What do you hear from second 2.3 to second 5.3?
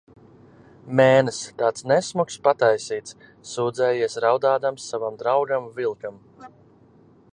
pataisīts, sūdzējies raudādams savam